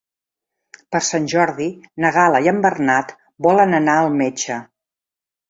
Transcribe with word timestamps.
Per 0.95 1.01
Sant 1.07 1.27
Jordi 1.33 1.67
na 2.05 2.11
Gal·la 2.15 2.41
i 2.47 2.49
en 2.53 2.63
Bernat 2.65 3.15
volen 3.49 3.79
anar 3.83 4.01
al 4.01 4.11
metge. 4.25 4.61